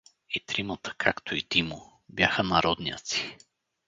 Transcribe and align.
И 0.29 0.39
тримата, 0.39 0.93
както 0.97 1.35
и 1.35 1.43
Димо, 1.51 2.01
бяха 2.09 2.43
народняци. 2.43 3.37